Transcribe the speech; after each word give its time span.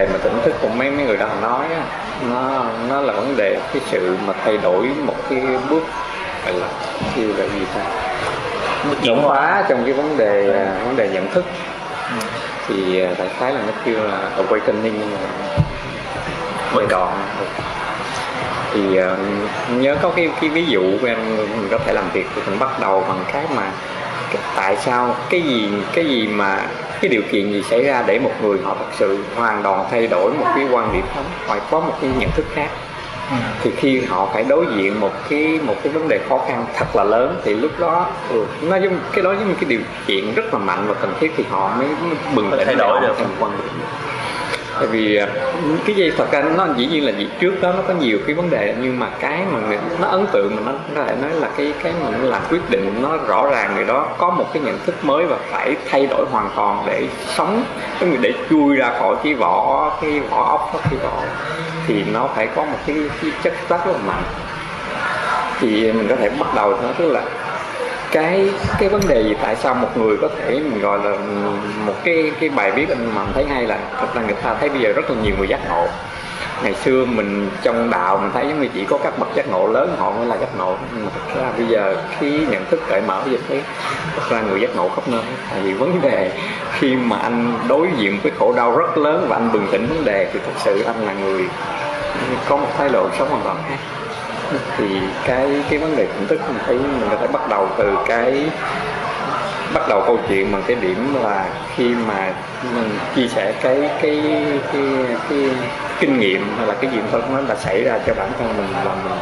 đề 0.00 0.06
mà 0.12 0.18
tỉnh 0.18 0.40
thức 0.44 0.54
của 0.62 0.68
mấy 0.68 0.90
mấy 0.90 1.06
người 1.06 1.16
đó 1.16 1.28
nói 1.42 1.66
á, 1.74 1.82
nó 2.30 2.64
nó 2.88 3.00
là 3.00 3.12
vấn 3.12 3.36
đề 3.36 3.58
cái 3.72 3.82
sự 3.90 4.16
mà 4.26 4.32
thay 4.44 4.56
đổi 4.58 4.90
một 5.04 5.14
cái 5.30 5.42
bước 5.70 5.82
gọi 6.44 6.54
là 6.54 6.66
kêu 7.16 7.28
là 7.36 7.44
gì 7.44 7.66
ta? 7.74 7.80
Chuyển 9.02 9.18
hóa 9.18 9.64
trong 9.68 9.84
cái 9.84 9.92
vấn 9.92 10.16
đề 10.16 10.52
à, 10.52 10.74
vấn 10.84 10.96
đề 10.96 11.08
nhận 11.08 11.30
thức. 11.30 11.44
Ừ. 12.10 12.26
thì 12.68 13.00
à, 13.00 13.14
đại 13.18 13.28
khái 13.38 13.52
là 13.52 13.60
nó 13.66 13.72
kêu 13.84 14.04
là 14.04 14.30
awakening 14.36 14.98
mà 15.12 15.18
quay 16.74 16.86
đoạn 16.88 17.18
thì 18.72 18.96
à, 18.96 19.16
nhớ 19.70 19.96
có 20.02 20.10
cái 20.16 20.30
cái 20.40 20.50
ví 20.50 20.66
dụ 20.66 20.82
của 21.00 21.06
em 21.06 21.36
mình 21.36 21.68
có 21.70 21.78
thể 21.78 21.92
làm 21.92 22.10
việc 22.12 22.26
thì 22.34 22.42
mình 22.46 22.58
bắt 22.58 22.80
đầu 22.80 23.04
bằng 23.08 23.24
cái 23.32 23.44
mà 23.54 23.70
tại 24.56 24.76
sao 24.76 25.14
cái 25.30 25.42
gì 25.42 25.68
cái 25.94 26.04
gì 26.06 26.26
mà 26.26 26.58
cái 27.00 27.08
điều 27.08 27.22
kiện 27.32 27.52
gì 27.52 27.62
xảy 27.62 27.82
ra 27.84 28.02
để 28.06 28.18
một 28.18 28.32
người 28.42 28.58
họ 28.64 28.76
thật 28.78 28.90
sự 28.98 29.18
hoàn 29.36 29.62
toàn 29.62 29.84
thay 29.90 30.06
đổi 30.06 30.30
một 30.32 30.46
cái 30.54 30.66
quan 30.72 30.92
điểm 30.92 31.04
sống 31.14 31.24
hoặc 31.46 31.62
có 31.70 31.80
một 31.80 31.92
cái 32.00 32.10
nhận 32.18 32.30
thức 32.30 32.44
khác 32.54 32.68
Ừ. 33.30 33.36
thì 33.62 33.70
khi 33.76 34.00
họ 34.00 34.28
phải 34.32 34.44
đối 34.48 34.66
diện 34.76 35.00
một 35.00 35.12
cái 35.30 35.58
một 35.62 35.74
cái 35.82 35.92
vấn 35.92 36.08
đề 36.08 36.20
khó 36.28 36.40
khăn 36.48 36.64
thật 36.76 36.96
là 36.96 37.04
lớn 37.04 37.40
thì 37.44 37.54
lúc 37.54 37.70
đó 37.78 38.06
ừ, 38.30 38.44
nó 38.62 38.76
giống 38.76 38.98
cái 39.12 39.24
đó 39.24 39.32
giống 39.32 39.48
như 39.48 39.54
cái 39.54 39.64
điều 39.68 39.80
kiện 40.06 40.34
rất 40.34 40.42
là 40.52 40.58
mạnh 40.58 40.84
và 40.88 40.94
cần 40.94 41.14
thiết 41.20 41.32
thì 41.36 41.44
họ 41.50 41.70
mới, 41.78 41.86
mới 41.88 42.16
bừng 42.34 42.50
tỉnh 42.50 42.60
thay 42.66 42.74
đổi 42.74 43.00
được. 43.00 43.14
thành 43.18 43.28
quan 43.40 43.52
điểm 43.58 43.68
tại 44.78 44.86
vì 44.86 45.16
à, 45.16 45.26
cái 45.86 45.96
dây 45.96 46.12
thật 46.16 46.26
ra 46.32 46.42
nó 46.56 46.66
dĩ 46.76 46.86
nhiên 46.86 47.06
là 47.06 47.12
gì 47.12 47.28
trước 47.40 47.60
đó 47.60 47.72
nó 47.76 47.82
có 47.88 47.94
nhiều 47.94 48.18
cái 48.26 48.34
vấn 48.34 48.50
đề 48.50 48.74
nhưng 48.80 48.98
mà 48.98 49.10
cái 49.20 49.42
mà 49.52 49.58
người, 49.60 49.78
nó 50.00 50.08
ấn 50.08 50.26
tượng 50.32 50.56
mà 50.56 50.62
nó 50.72 50.72
có 50.94 51.04
thể 51.04 51.14
nói 51.22 51.30
là 51.30 51.48
cái 51.56 51.72
cái 51.82 51.92
mà 52.02 52.10
nó 52.10 52.18
làm 52.28 52.42
quyết 52.50 52.70
định 52.70 52.94
nó 53.02 53.16
rõ 53.16 53.46
ràng 53.50 53.74
người 53.74 53.84
đó 53.84 54.08
có 54.18 54.30
một 54.30 54.44
cái 54.52 54.62
nhận 54.62 54.78
thức 54.86 54.94
mới 55.04 55.26
và 55.26 55.36
phải 55.50 55.76
thay 55.90 56.06
đổi 56.06 56.26
hoàn 56.30 56.50
toàn 56.56 56.82
để 56.86 57.06
sống 57.36 57.64
để 58.20 58.32
chui 58.50 58.76
ra 58.76 58.92
khỏi 58.98 59.16
cái 59.24 59.34
vỏ 59.34 59.90
cái 60.02 60.20
vỏ 60.20 60.44
ốc 60.44 60.70
đó, 60.74 60.80
cái 60.90 60.98
vỏ 61.02 61.22
thì 61.86 62.04
nó 62.12 62.28
phải 62.34 62.46
có 62.46 62.64
một 62.64 62.78
cái, 62.86 62.96
cái 63.22 63.30
chất 63.42 63.52
rất 63.68 63.86
là 63.86 63.98
mạnh. 64.06 64.22
Thì 65.60 65.92
mình 65.92 66.06
có 66.08 66.16
thể 66.16 66.30
bắt 66.40 66.54
đầu 66.54 66.70
nó 66.70 66.88
tức 66.98 67.12
là 67.12 67.22
cái 68.16 68.48
cái 68.78 68.88
vấn 68.88 69.00
đề 69.08 69.22
gì, 69.22 69.36
tại 69.42 69.56
sao 69.56 69.74
một 69.74 69.88
người 69.96 70.16
có 70.16 70.28
thể 70.38 70.50
mình 70.50 70.80
gọi 70.80 70.98
là 71.04 71.16
một 71.86 71.94
cái 72.04 72.32
cái 72.40 72.48
bài 72.48 72.70
viết 72.70 72.88
anh 72.88 73.14
mà 73.14 73.22
mình 73.24 73.32
thấy 73.34 73.44
hay 73.44 73.66
là 73.66 73.78
thật 74.00 74.06
ra 74.14 74.22
người 74.22 74.34
ta 74.42 74.54
thấy 74.60 74.68
bây 74.68 74.80
giờ 74.80 74.92
rất 74.92 75.10
là 75.10 75.16
nhiều 75.22 75.34
người 75.38 75.48
giác 75.48 75.60
ngộ. 75.68 75.86
Ngày 76.62 76.74
xưa 76.74 77.04
mình 77.04 77.50
trong 77.62 77.90
đạo 77.90 78.18
mình 78.18 78.30
thấy 78.34 78.46
giống 78.48 78.60
như 78.60 78.68
chỉ 78.74 78.84
có 78.84 78.98
các 78.98 79.18
bậc 79.18 79.28
giác 79.34 79.48
ngộ 79.50 79.66
lớn 79.66 79.96
họ 79.98 80.10
mới 80.10 80.26
là 80.26 80.36
giác 80.36 80.56
ngộ 80.58 80.76
mà 80.92 81.10
thật 81.14 81.40
ra 81.40 81.50
bây 81.58 81.66
giờ 81.66 81.96
khi 82.18 82.30
nhận 82.50 82.64
thức 82.70 82.80
cởi 82.88 83.00
mở 83.00 83.22
vậy 83.26 83.38
thấy 83.48 83.62
thật 84.14 84.22
ra 84.30 84.40
người 84.40 84.60
giác 84.60 84.76
ngộ 84.76 84.88
khắp 84.88 85.08
nơi. 85.08 85.22
Tại 85.50 85.60
vì 85.60 85.72
vấn 85.72 86.00
đề 86.00 86.30
khi 86.78 86.94
mà 86.94 87.16
anh 87.16 87.52
đối 87.68 87.88
diện 87.96 88.18
với 88.22 88.32
khổ 88.38 88.52
đau 88.56 88.76
rất 88.76 88.98
lớn 88.98 89.26
và 89.28 89.36
anh 89.36 89.52
bừng 89.52 89.66
tỉnh 89.72 89.86
vấn 89.86 90.04
đề 90.04 90.30
thì 90.32 90.40
thật 90.46 90.52
sự 90.64 90.82
anh 90.82 91.06
là 91.06 91.12
người 91.12 91.44
có 92.48 92.56
một 92.56 92.68
thái 92.78 92.88
độ 92.88 93.08
sống 93.18 93.28
hoàn 93.30 93.42
toàn 93.44 93.56
khác 93.68 93.76
thì 94.76 94.84
cái 95.26 95.62
cái 95.70 95.78
vấn 95.78 95.96
đề 95.96 96.06
nhận 96.06 96.26
thức 96.26 96.40
mình 96.48 96.58
thấy 96.66 96.74
mình 96.74 97.08
có 97.10 97.16
thể 97.20 97.26
bắt 97.26 97.48
đầu 97.48 97.68
từ 97.78 97.96
cái 98.06 98.44
bắt 99.74 99.88
đầu 99.88 100.02
câu 100.06 100.18
chuyện 100.28 100.52
bằng 100.52 100.62
cái 100.66 100.76
điểm 100.80 101.14
là 101.22 101.44
khi 101.76 101.88
mà 101.88 102.32
mình 102.74 102.98
chia 103.16 103.28
sẻ 103.28 103.52
cái 103.62 103.90
cái 104.02 104.22
cái 104.72 104.82
cái 105.30 105.38
kinh 106.00 106.20
nghiệm 106.20 106.56
hay 106.58 106.66
là 106.66 106.74
cái 106.80 106.90
gì 106.90 106.98
thôi 107.12 107.22
nó 107.32 107.40
đã 107.48 107.54
xảy 107.54 107.84
ra 107.84 107.98
cho 108.06 108.14
bản 108.14 108.28
thân 108.38 108.56
mình 108.56 108.66
là 108.84 108.94
mình 109.04 109.18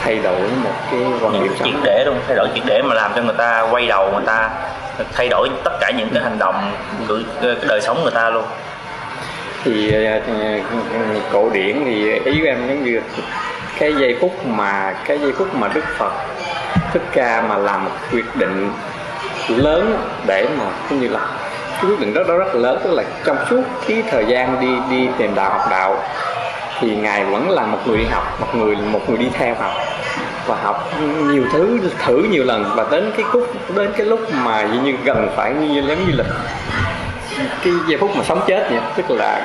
thay 0.00 0.18
đổi 0.18 0.40
một 0.64 0.72
cái 0.90 1.00
quan 1.22 1.42
điểm 1.42 1.52
triệt 1.64 1.74
để 1.84 2.04
luôn 2.06 2.18
thay 2.26 2.36
đổi 2.36 2.48
triệt 2.54 2.64
để 2.66 2.82
mà 2.84 2.94
làm 2.94 3.12
cho 3.16 3.22
người 3.22 3.34
ta 3.38 3.66
quay 3.70 3.86
đầu 3.86 4.12
người 4.12 4.26
ta 4.26 4.50
thay 5.12 5.28
đổi 5.28 5.48
tất 5.64 5.72
cả 5.80 5.90
những 5.98 6.08
cái 6.14 6.22
hành 6.22 6.38
động 6.38 6.72
cử 7.08 7.24
cái 7.42 7.56
đời 7.68 7.80
sống 7.80 8.02
người 8.02 8.12
ta 8.14 8.30
luôn. 8.30 8.44
Thì 9.64 10.04
ờ, 10.04 10.20
cổ 11.32 11.50
điển 11.52 11.82
thì 11.84 12.12
ý 12.12 12.40
của 12.40 12.46
em 12.46 12.68
giống 12.68 12.84
như 12.84 13.00
cái 13.80 13.94
giây 13.94 14.16
phút 14.20 14.46
mà 14.46 14.94
cái 15.04 15.18
giây 15.18 15.32
phút 15.32 15.54
mà 15.54 15.68
Đức 15.68 15.84
Phật 15.98 16.12
Thích 16.92 17.02
Ca 17.12 17.42
mà 17.48 17.56
làm 17.56 17.84
một 17.84 17.90
quyết 18.12 18.36
định 18.36 18.70
lớn 19.48 19.98
để 20.26 20.48
mà 20.58 20.64
cũng 20.88 21.00
như 21.00 21.08
là 21.08 21.20
cái 21.74 21.90
quyết 21.90 22.00
định 22.00 22.14
đó, 22.14 22.22
đó 22.28 22.36
rất 22.36 22.54
là 22.54 22.60
lớn 22.60 22.80
tức 22.84 22.92
là 22.92 23.04
trong 23.24 23.36
suốt 23.50 23.62
cái 23.88 24.02
thời 24.10 24.24
gian 24.26 24.60
đi 24.60 24.96
đi 24.96 25.08
tìm 25.18 25.34
đạo 25.34 25.50
học 25.50 25.70
đạo 25.70 26.02
thì 26.80 26.96
ngài 26.96 27.24
vẫn 27.24 27.50
là 27.50 27.66
một 27.66 27.78
người 27.86 27.98
đi 27.98 28.04
học 28.10 28.40
một 28.40 28.54
người 28.54 28.76
một 28.76 29.00
người 29.08 29.18
đi 29.18 29.28
theo 29.32 29.54
học 29.54 29.72
và 30.46 30.56
học 30.62 30.90
nhiều 31.30 31.44
thứ 31.52 31.78
thử 32.04 32.22
nhiều 32.30 32.44
lần 32.44 32.72
và 32.76 32.86
đến 32.90 33.12
cái 33.16 33.24
khúc 33.32 33.46
đến 33.76 33.92
cái 33.96 34.06
lúc 34.06 34.20
mà 34.44 34.62
như 34.62 34.94
gần 35.04 35.28
phải 35.36 35.52
như 35.52 35.82
giống 35.88 36.06
như 36.06 36.12
là 36.12 36.24
cái 37.64 37.72
giây 37.88 37.98
phút 37.98 38.10
mà 38.16 38.24
sống 38.24 38.40
chết 38.46 38.66
vậy 38.70 38.80
tức 38.96 39.10
là 39.10 39.40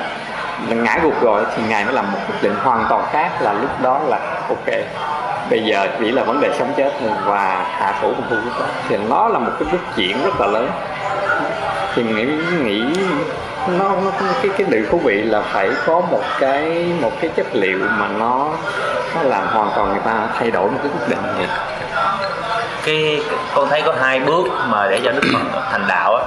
ngã 0.68 0.98
gục 1.02 1.22
rồi 1.22 1.44
thì 1.56 1.62
ngài 1.68 1.84
mới 1.84 1.94
làm 1.94 2.12
một 2.12 2.18
quyết 2.28 2.42
định 2.42 2.54
hoàn 2.62 2.86
toàn 2.88 3.04
khác 3.12 3.30
là 3.40 3.52
lúc 3.52 3.70
đó 3.82 4.00
là 4.06 4.18
ok 4.48 4.76
bây 5.50 5.64
giờ 5.64 5.88
chỉ 5.98 6.12
là 6.12 6.22
vấn 6.22 6.40
đề 6.40 6.50
sống 6.58 6.72
chết 6.76 6.92
thôi 7.00 7.10
và 7.24 7.66
hạ 7.70 7.94
thủ 8.02 8.12
của 8.16 8.22
phu 8.30 8.36
đó 8.36 8.66
thì 8.88 8.96
nó 9.08 9.28
là 9.28 9.38
một 9.38 9.52
cái 9.58 9.68
bước 9.72 9.78
chuyển 9.96 10.24
rất 10.24 10.40
là 10.40 10.46
lớn. 10.46 10.70
Thì 11.94 12.02
nghĩ 12.02 12.24
nghĩ 12.62 12.84
nó, 13.68 13.88
nó 13.88 14.10
cái 14.42 14.50
cái 14.58 14.66
điều 14.70 14.84
thú 14.90 14.98
vị 15.04 15.22
là 15.22 15.40
phải 15.40 15.70
có 15.86 16.00
một 16.00 16.22
cái 16.40 16.92
một 17.00 17.12
cái 17.20 17.30
chất 17.36 17.46
liệu 17.52 17.78
mà 17.78 18.08
nó 18.08 18.48
nó 19.14 19.22
làm 19.22 19.46
hoàn 19.46 19.70
toàn 19.76 19.88
người 19.88 20.02
ta 20.04 20.28
thay 20.38 20.50
đổi 20.50 20.70
một 20.70 20.78
cái 20.82 20.92
quyết 20.92 21.08
định 21.08 21.34
vậy 21.36 21.46
cái 22.84 23.22
con 23.54 23.68
thấy 23.68 23.82
có 23.82 23.94
hai 24.00 24.20
bước 24.20 24.46
mà 24.68 24.86
để 24.90 25.00
cho 25.04 25.12
đức 25.12 25.22
phật 25.32 25.60
thành 25.72 25.84
đạo 25.88 26.14
á. 26.14 26.24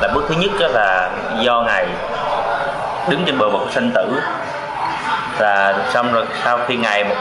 Là 0.00 0.08
bước 0.14 0.24
thứ 0.28 0.34
nhất 0.38 0.50
đó 0.60 0.66
là 0.68 1.10
do 1.40 1.62
ngài 1.66 1.86
đứng 3.08 3.24
trên 3.26 3.38
bờ 3.38 3.48
vực 3.48 3.60
của 3.64 3.70
sinh 3.70 3.90
tử. 3.94 4.20
Là 5.38 5.74
xong 5.92 6.12
rồi 6.12 6.24
sau 6.44 6.58
khi 6.66 6.76
ngài 6.76 7.04
một 7.04 7.14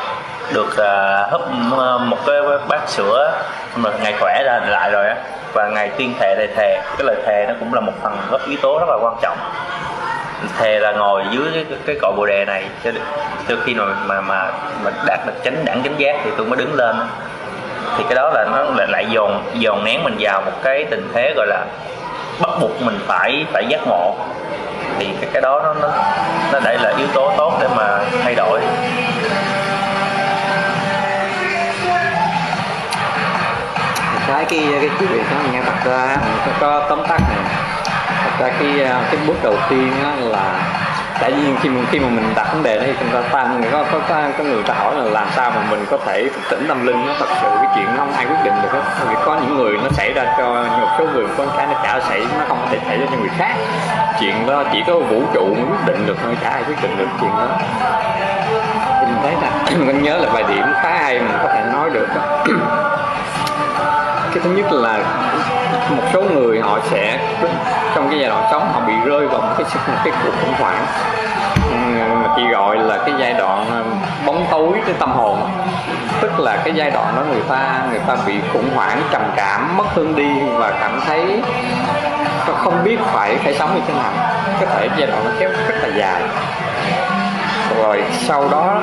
được 0.54 0.78
à, 0.78 1.24
uh, 1.26 1.32
hấp 1.32 1.42
ờ, 1.78 1.98
một 1.98 2.18
cái 2.26 2.42
bát 2.68 2.90
sữa 2.90 3.34
xong 3.74 3.84
rồi 3.84 3.94
ngài 4.04 4.14
khỏe 4.20 4.44
ra 4.46 4.60
lại 4.68 4.92
rồi 4.92 5.08
á 5.08 5.16
và 5.54 5.68
ngài 5.68 5.90
tuyên 5.90 6.14
thệ 6.20 6.36
lời 6.36 6.50
thề. 6.56 6.82
Cái 6.98 7.06
lời 7.06 7.16
thề 7.26 7.46
nó 7.48 7.54
cũng 7.60 7.74
là 7.74 7.82
một 7.82 7.94
phần 8.04 8.18
rất 8.32 8.42
yếu 8.48 8.58
tố 8.62 8.80
rất 8.80 8.90
là 8.90 8.98
quan 9.02 9.16
trọng. 9.22 9.38
Thề 10.58 10.80
là 10.80 10.92
ngồi 10.92 11.24
dưới 11.32 11.44
cái, 11.54 11.66
cái 11.86 11.96
cội 12.02 12.12
bồ 12.18 12.26
đề 12.26 12.46
này 12.46 12.66
cho, 12.84 12.92
cho 13.48 13.56
khi 13.64 13.74
mà 13.74 13.86
mà 14.06 14.22
mà, 14.22 14.52
mà 14.84 14.92
đạt 15.06 15.20
được 15.26 15.34
chánh 15.44 15.66
đẳng 15.66 15.84
chánh 15.84 16.00
giác 16.00 16.16
thì 16.24 16.32
tôi 16.38 16.46
mới 16.46 16.58
đứng 16.58 16.74
lên. 16.74 16.96
Thì 17.98 18.04
cái 18.10 18.16
đó 18.16 18.32
là 18.34 18.46
nó 18.52 18.64
lại 18.78 18.88
lại 18.90 19.06
dồn 19.10 19.44
dồn 19.54 19.84
nén 19.84 20.04
mình 20.04 20.16
vào 20.20 20.42
một 20.42 20.52
cái 20.64 20.86
tình 20.92 21.10
thế 21.14 21.34
gọi 21.36 21.48
là 21.48 21.66
bắt 22.40 22.50
buộc 22.62 22.82
mình 22.82 23.00
phải 23.08 23.46
phải 23.54 23.66
giác 23.70 23.80
ngộ 23.88 24.16
thì 25.00 25.14
cái 25.22 25.30
cái 25.34 25.42
đó 25.42 25.62
nó 25.64 25.74
nó 25.74 25.90
nó 26.54 26.60
đây 26.60 26.78
là 26.78 26.94
yếu 26.98 27.08
tố 27.14 27.34
tốt 27.38 27.58
để 27.62 27.68
mà 27.76 28.00
thay 28.24 28.36
đổi. 28.36 28.62
Cái 34.28 34.46
cái 34.46 34.68
cái 34.82 34.90
chuyện 35.00 35.10
việc 35.12 35.24
đó 35.32 35.38
nghe 35.52 35.62
thật 35.66 35.90
ra 35.92 36.18
mình 36.46 36.56
có 36.60 36.86
tóm 36.90 37.04
tắt 37.08 37.22
này. 37.30 37.40
Thật 38.24 38.32
ra 38.40 38.50
cái 38.60 38.84
à, 38.84 39.04
cái 39.12 39.20
bước 39.28 39.44
đầu 39.44 39.56
tiên 39.70 39.94
là 40.20 40.62
tại 41.22 41.32
vì 41.32 41.54
khi 41.62 41.70
mà 41.70 41.82
khi 41.92 42.00
mà 42.00 42.08
mình 42.10 42.34
đặt 42.36 42.54
vấn 42.54 42.64
đề 42.64 42.78
đó 42.78 42.84
thì 42.86 42.94
chúng 43.00 43.10
ta 43.10 43.22
ta 43.32 43.46
có 43.72 43.86
có 43.92 44.00
có, 44.10 44.22
có 44.38 44.44
người 44.44 44.64
ta 44.64 44.74
hỏi 44.74 44.96
là 44.96 45.04
làm 45.04 45.28
sao 45.36 45.52
mà 45.52 45.62
mình 45.70 45.86
có 45.92 45.98
thể 46.06 46.30
thực 46.34 46.50
tỉnh 46.50 46.66
tâm 46.68 46.86
linh 46.86 47.08
nó 47.08 47.14
thật 47.20 47.26
sự 47.42 47.48
cái 47.56 47.68
chuyện 47.76 47.86
nó 47.86 47.98
không 47.98 48.14
ai 48.14 48.26
quyết 48.26 48.44
định 48.44 48.54
được 48.64 48.70
hết. 48.72 48.82
Vì 49.10 49.16
có 49.26 49.36
những 49.36 49.58
người 49.58 49.78
nó 49.78 49.90
xảy 49.90 50.14
ra 50.14 50.36
cho 50.38 50.64
một 50.82 50.88
số 50.98 51.06
người 51.14 51.26
có 51.38 51.46
cái 51.58 51.68
nó 51.68 51.74
chả 51.84 52.00
xảy 52.00 52.20
nó 52.40 52.46
không 52.48 52.68
thể 52.72 52.80
xảy 52.88 52.98
ra 52.98 53.06
cho 53.12 53.18
người 53.18 53.30
khác. 53.38 53.56
Chuyện 54.20 54.48
đó 54.48 54.64
chỉ 54.72 54.84
có 54.88 55.00
vũ 55.00 55.22
trụ 55.34 55.56
mới 55.56 55.66
quyết 55.72 55.86
định 55.86 56.06
được 56.08 56.16
thôi 56.24 56.38
chả 56.42 56.50
ai 56.50 56.64
quyết 56.64 56.82
định 56.82 56.98
được 56.98 57.08
chuyện 57.22 57.32
đó. 57.32 57.48
Thì 59.00 59.06
mình 59.06 59.20
thấy 59.24 59.34
là 59.42 59.50
mình 59.86 60.04
nhớ 60.04 60.18
là 60.18 60.30
vài 60.34 60.44
điểm 60.44 60.66
khá 60.82 60.98
hay 60.98 61.20
mình 61.20 61.38
có 61.44 61.50
thể 61.54 61.64
nói 61.74 61.90
được 61.90 62.08
đó. 62.16 62.44
cái 64.36 64.44
thứ 64.44 64.50
nhất 64.50 64.72
là 64.72 64.98
một 65.90 66.04
số 66.14 66.22
người 66.22 66.62
họ 66.62 66.80
sẽ 66.92 67.20
trong 67.96 68.10
cái 68.10 68.20
giai 68.20 68.30
đoạn 68.30 68.48
sống 68.52 68.70
họ 68.74 68.80
bị 68.88 68.94
rơi 69.06 69.28
vào 69.28 69.42
một 69.42 69.54
cái 69.58 69.66
một 69.88 70.00
cái 70.04 70.14
cuộc 70.24 70.32
khủng 70.42 70.54
hoảng. 70.60 70.86
Mà 72.22 72.28
chị 72.36 72.42
gọi 72.52 72.78
là 72.78 72.98
cái 72.98 73.14
giai 73.20 73.34
đoạn 73.34 73.84
bóng 74.26 74.46
tối 74.52 74.70
cái 74.86 74.96
tâm 75.00 75.12
hồn. 75.12 75.50
Tức 76.22 76.40
là 76.40 76.58
cái 76.64 76.74
giai 76.74 76.92
đoạn 76.92 77.16
đó 77.16 77.22
người 77.32 77.42
ta 77.50 77.84
người 77.90 78.00
ta 78.08 78.16
bị 78.26 78.34
khủng 78.54 78.70
hoảng, 78.76 79.02
trầm 79.12 79.22
cảm, 79.36 79.78
mất 79.78 79.86
hương 79.94 80.16
đi 80.16 80.30
và 80.58 80.72
cảm 80.80 81.02
thấy 81.08 81.42
không 82.64 82.84
biết 82.84 82.98
phải 83.14 83.38
phải 83.44 83.54
sống 83.54 83.76
như 83.76 83.82
thế 83.88 83.94
nào. 83.94 84.12
Có 84.60 84.66
thể 84.66 84.90
giai 84.98 85.08
đoạn 85.08 85.22
nó 85.26 85.32
kéo 85.40 85.50
rất 85.68 85.76
là 85.82 85.90
dài 85.98 86.22
rồi 87.84 88.04
sau 88.28 88.50
đó 88.52 88.82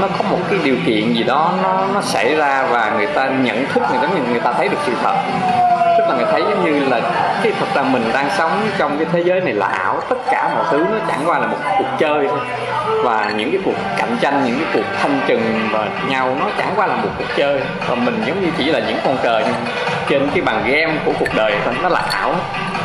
nó 0.00 0.08
có 0.18 0.24
một 0.30 0.38
cái 0.50 0.58
điều 0.62 0.76
kiện 0.86 1.12
gì 1.12 1.22
đó 1.22 1.52
nó 1.62 1.86
nó 1.94 2.00
xảy 2.00 2.34
ra 2.34 2.66
và 2.70 2.92
người 2.96 3.06
ta 3.06 3.26
nhận 3.26 3.66
thức, 3.66 3.82
người 3.90 3.98
ta 4.02 4.08
người 4.30 4.40
ta 4.40 4.52
thấy 4.52 4.68
được 4.68 4.78
sự 4.86 4.92
thật. 5.02 5.14
Tức 5.98 6.04
là 6.08 6.16
người 6.16 6.26
thấy 6.32 6.42
giống 6.42 6.64
như 6.64 6.84
là 6.88 7.00
cái 7.42 7.52
thật 7.60 7.66
là 7.74 7.82
mình 7.82 8.10
đang 8.12 8.28
sống 8.38 8.68
trong 8.78 8.98
cái 8.98 9.06
thế 9.12 9.22
giới 9.24 9.40
này 9.40 9.52
là 9.52 9.66
ảo, 9.66 10.00
tất 10.08 10.16
cả 10.30 10.50
mọi 10.54 10.64
thứ 10.70 10.78
nó 10.78 10.98
chẳng 11.08 11.20
qua 11.26 11.38
là 11.38 11.46
một 11.46 11.58
cuộc 11.78 11.88
chơi 11.98 12.28
thôi. 12.28 12.38
Và 13.04 13.32
những 13.36 13.50
cái 13.50 13.60
cuộc 13.64 13.74
cạnh 13.98 14.16
tranh, 14.20 14.44
những 14.44 14.58
cái 14.58 14.68
cuộc 14.74 14.98
thanh 15.02 15.20
trừng 15.26 15.68
và 15.72 15.88
nhau 16.08 16.36
nó 16.40 16.46
chẳng 16.58 16.72
qua 16.76 16.86
là 16.86 16.96
một 16.96 17.08
cuộc 17.18 17.24
chơi. 17.36 17.60
Và 17.88 17.94
mình 17.94 18.22
giống 18.26 18.40
như 18.40 18.48
chỉ 18.58 18.64
là 18.64 18.78
những 18.78 18.98
con 19.04 19.16
cờ 19.22 19.42
trên 20.08 20.28
cái 20.34 20.40
bàn 20.40 20.62
game 20.66 20.94
của 21.04 21.12
cuộc 21.18 21.34
đời 21.34 21.52
thôi, 21.64 21.74
nó 21.82 21.88
là 21.88 22.00
ảo. 22.10 22.34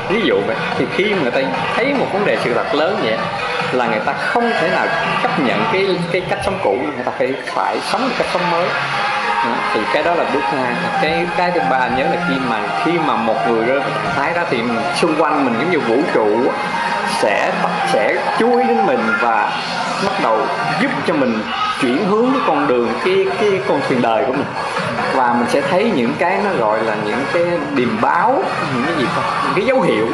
Ví 0.10 0.22
dụ 0.24 0.36
vậy, 0.48 0.56
thì 0.78 0.86
khi 0.96 1.14
người 1.22 1.32
ta 1.32 1.42
thấy 1.76 1.94
một 1.94 2.06
vấn 2.14 2.26
đề 2.26 2.38
sự 2.44 2.54
thật 2.54 2.76
lớn 2.76 3.00
vậy 3.04 3.18
là 3.72 3.88
người 3.88 4.00
ta 4.06 4.14
không 4.14 4.52
thể 4.60 4.70
nào 4.70 4.88
chấp 5.24 5.40
nhận 5.40 5.64
cái 5.74 5.88
cái 6.12 6.22
cách 6.30 6.40
sống 6.46 6.60
cũ 6.64 6.78
người 6.96 7.04
ta 7.06 7.12
phải 7.18 7.34
phải 7.46 7.78
sống 7.92 8.02
một 8.02 8.16
cách 8.18 8.28
sống 8.34 8.52
mới. 8.52 8.68
Đó, 9.46 9.52
thì 9.74 9.80
cái 9.94 10.04
đó 10.04 10.14
là 10.14 10.24
bước 10.34 10.44
hai. 10.44 10.74
Cái 11.02 11.28
cái 11.38 11.52
thứ 11.52 11.60
ba 11.70 11.88
nhớ 11.88 12.04
là 12.04 12.18
khi 12.30 12.36
mà 12.50 12.60
khi 12.86 12.92
mà 12.92 13.16
một 13.16 13.36
người 13.48 13.66
rơi 13.66 13.80
vào 13.80 13.90
trạng 13.90 14.16
thái 14.16 14.34
đó 14.34 14.42
thì 14.50 14.58
xung 14.96 15.22
quanh 15.22 15.46
mình 15.46 15.56
giống 15.60 15.72
như 15.72 15.80
vũ 15.80 16.02
trụ 16.14 16.52
sẽ 17.20 17.52
sẽ 17.94 18.16
chú 18.40 18.58
ý 18.58 18.64
đến 18.64 18.86
mình 18.86 19.14
và 19.22 19.52
bắt 20.06 20.14
đầu 20.24 20.42
giúp 20.82 20.92
cho 21.08 21.14
mình 21.14 21.42
chuyển 21.82 22.06
hướng 22.10 22.32
cái 22.34 22.42
con 22.48 22.68
đường 22.68 22.94
cái 23.06 23.26
cái 23.40 23.62
con 23.68 23.82
thuyền 23.88 24.02
đời 24.02 24.24
của 24.28 24.34
mình. 24.34 24.48
Và 25.16 25.34
mình 25.34 25.48
sẽ 25.50 25.62
thấy 25.62 25.92
những 25.96 26.14
cái 26.20 26.40
nó 26.46 26.52
gọi 26.60 26.84
là 26.84 26.96
những 27.06 27.26
cái 27.34 27.44
điềm 27.76 28.02
báo 28.02 28.44
những 28.76 28.86
cái 28.86 28.96
gì 28.98 29.06
không 29.16 29.24
những 29.46 29.56
cái 29.56 29.66
dấu 29.66 29.82
hiệu 29.82 30.08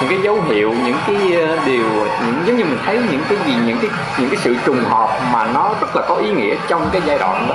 những 0.00 0.10
cái 0.10 0.18
dấu 0.22 0.42
hiệu, 0.48 0.74
những 0.84 0.96
cái 1.06 1.16
ờ, 1.32 1.58
điều, 1.66 1.84
những, 2.26 2.42
giống 2.46 2.56
như 2.56 2.64
mình 2.64 2.78
thấy 2.84 3.00
những 3.10 3.22
cái 3.28 3.38
gì, 3.46 3.54
những 3.66 3.78
cái 3.82 3.90
những 4.18 4.30
cái 4.30 4.38
sự 4.42 4.56
trùng 4.64 4.84
hợp 4.84 5.20
mà 5.32 5.46
nó 5.54 5.74
rất 5.80 5.96
là 5.96 6.02
có 6.08 6.14
ý 6.14 6.30
nghĩa 6.30 6.54
trong 6.68 6.88
cái 6.92 7.02
giai 7.06 7.18
đoạn 7.18 7.48
đó 7.48 7.54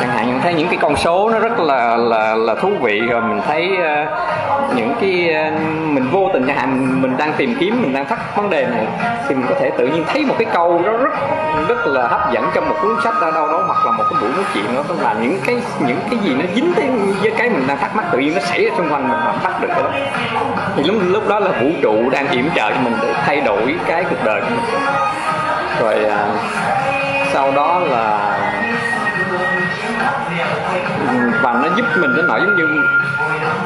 chẳng 0.00 0.10
hạn 0.10 0.26
mình 0.26 0.40
thấy 0.42 0.54
những 0.54 0.68
cái 0.68 0.78
con 0.80 0.96
số 0.96 1.30
nó 1.30 1.38
rất 1.38 1.60
là 1.60 1.96
là 1.96 2.34
là 2.34 2.54
thú 2.54 2.70
vị 2.80 3.00
rồi 3.00 3.20
mình 3.20 3.40
thấy 3.46 3.70
uh, 3.72 4.76
những 4.76 4.94
cái 5.00 5.34
uh, 5.48 5.60
mình 5.86 6.08
vô 6.10 6.30
tình 6.32 6.46
chẳng 6.46 6.56
hạn 6.56 7.02
mình 7.02 7.16
đang 7.16 7.32
tìm 7.36 7.56
kiếm 7.60 7.82
mình 7.82 7.92
đang 7.92 8.06
thắc 8.06 8.36
vấn 8.36 8.50
đề 8.50 8.66
này 8.66 8.86
thì 9.28 9.34
mình 9.34 9.46
có 9.48 9.54
thể 9.60 9.70
tự 9.78 9.86
nhiên 9.86 10.04
thấy 10.08 10.24
một 10.24 10.34
cái 10.38 10.46
câu 10.54 10.82
nó 10.84 10.92
rất 10.92 11.12
rất 11.68 11.86
là 11.86 12.08
hấp 12.08 12.32
dẫn 12.32 12.50
trong 12.54 12.68
một 12.68 12.74
cuốn 12.82 12.96
sách 13.04 13.14
ở 13.20 13.30
đâu 13.30 13.48
đó 13.48 13.62
hoặc 13.66 13.86
là 13.86 13.92
một 13.92 14.04
cái 14.10 14.20
buổi 14.20 14.30
nói 14.30 14.44
chuyện 14.54 14.74
đó 14.74 14.82
tức 14.88 14.96
là 15.02 15.14
những 15.20 15.40
cái 15.46 15.56
những 15.86 15.98
cái 16.10 16.18
gì 16.18 16.34
nó 16.34 16.44
dính 16.54 16.72
tới 16.76 16.90
với 17.22 17.30
cái 17.30 17.50
mình 17.50 17.66
đang 17.66 17.78
thắc 17.78 17.96
mắc 17.96 18.04
tự 18.12 18.18
nhiên 18.18 18.34
nó 18.34 18.40
xảy 18.40 18.64
ra 18.64 18.70
xung 18.76 18.92
quanh 18.92 19.08
mình 19.08 19.18
mà 19.24 19.32
bắt 19.44 19.62
được 19.62 19.68
cái 19.68 19.82
đó. 19.82 19.90
Thì 20.76 20.82
lúc 20.82 20.96
lúc 21.08 21.28
đó 21.28 21.38
là 21.38 21.50
vũ 21.60 21.68
trụ 21.82 22.10
đang 22.10 22.28
yểm 22.28 22.44
trợ 22.54 22.70
cho 22.70 22.80
mình 22.80 22.94
để 23.02 23.14
thay 23.26 23.40
đổi 23.40 23.74
cái 23.86 24.04
cuộc 24.10 24.24
đời 24.24 24.40
của 24.40 24.46
mình. 24.50 24.80
Rồi 25.80 25.96
uh, 26.06 26.12
sau 27.32 27.52
đó 27.52 27.78
là 27.78 28.17
và 31.42 31.52
nó 31.52 31.68
giúp 31.76 31.84
mình 31.96 32.16
đến 32.16 32.26
nỗi 32.26 32.40
giống 32.40 32.56
như 32.56 32.82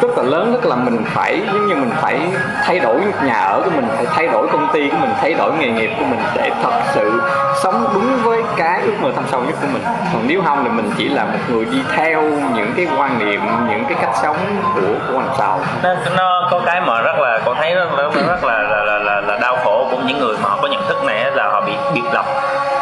rất 0.03 0.09
là 0.17 0.23
lớn 0.23 0.53
tức 0.53 0.69
là 0.69 0.77
mình 0.77 1.05
phải 1.07 1.43
giống 1.47 1.67
như 1.67 1.75
mình 1.75 1.91
phải 2.01 2.21
thay 2.65 2.79
đổi 2.79 3.01
nhà 3.25 3.35
ở 3.35 3.63
của 3.65 3.71
mình 3.71 3.89
phải 3.97 4.07
thay 4.15 4.29
đổi 4.29 4.49
công 4.53 4.69
ty 4.73 4.89
của 4.89 4.97
mình 5.01 5.11
thay 5.21 5.35
đổi 5.35 5.53
nghề 5.53 5.69
nghiệp 5.71 5.91
của 5.99 6.05
mình 6.05 6.21
để 6.35 6.51
thật 6.63 6.81
sự 6.95 7.23
sống 7.63 7.89
đúng 7.95 8.23
với 8.23 8.43
cái 8.57 8.81
ước 8.81 8.95
mơ 9.01 9.11
thâm 9.15 9.25
sâu 9.31 9.41
nhất 9.41 9.55
của 9.61 9.67
mình. 9.73 9.83
Còn 10.13 10.23
nếu 10.27 10.43
không 10.47 10.65
thì 10.65 10.71
mình 10.71 10.91
chỉ 10.99 11.09
là 11.09 11.25
một 11.25 11.39
người 11.49 11.65
đi 11.65 11.79
theo 11.97 12.23
những 12.55 12.73
cái 12.77 12.87
quan 12.99 13.19
niệm 13.19 13.41
những 13.69 13.85
cái 13.89 13.99
cách 14.01 14.15
sống 14.23 14.37
của 14.75 15.13
của 15.13 15.19
anh 15.19 15.29
sau 15.39 15.61
nó, 15.83 15.95
nó 16.17 16.49
có 16.51 16.61
cái 16.67 16.81
mà 16.81 17.01
rất 17.01 17.19
là 17.19 17.39
con 17.45 17.57
thấy 17.61 17.75
rất, 17.75 17.89
rất, 17.97 18.15
rất 18.29 18.45
là, 18.45 18.59
là, 18.59 18.85
là, 18.85 18.99
là, 18.99 19.21
là 19.21 19.39
đau 19.39 19.57
khổ 19.65 19.89
của 19.91 19.99
những 20.07 20.19
người 20.19 20.37
mà 20.43 20.49
họ 20.49 20.59
có 20.63 20.69
nhận 20.69 20.83
thức 20.89 21.05
này 21.05 21.31
là 21.31 21.49
họ 21.49 21.61
bị 21.61 21.73
biệt 21.95 22.09
lập. 22.13 22.25